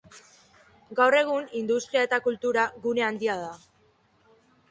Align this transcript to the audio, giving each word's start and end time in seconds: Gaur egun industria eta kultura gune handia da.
Gaur 0.99 1.17
egun 1.17 1.51
industria 1.59 2.05
eta 2.09 2.19
kultura 2.29 2.65
gune 2.87 3.05
handia 3.09 3.35
da. 3.45 3.53